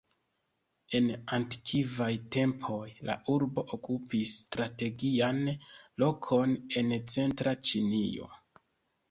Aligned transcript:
En 0.99 1.09
antikvaj 1.35 2.07
tempoj 2.35 2.79
la 3.09 3.17
urbo 3.35 3.65
okupis 3.77 4.33
strategian 4.47 5.43
lokon 6.07 6.57
en 6.83 6.91
centra 7.17 7.55
Ĉinio. 7.71 8.33